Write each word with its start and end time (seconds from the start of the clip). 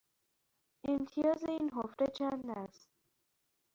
امتیاز 0.83 1.43
این 1.43 1.69
حفره 1.71 2.07
چند 2.07 2.45
است؟ 2.49 2.89